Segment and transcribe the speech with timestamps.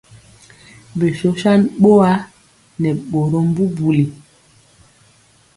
[0.97, 2.11] Bi shoshan bɔa
[2.81, 4.05] nɛ bɔrmɔm bubuli.